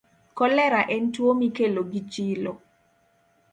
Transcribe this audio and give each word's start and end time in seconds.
Kolera 0.37 0.81
en 0.95 1.03
tuwo 1.15 1.31
mikelo 1.41 1.81
gi 1.91 2.01
chilo. 2.13 2.53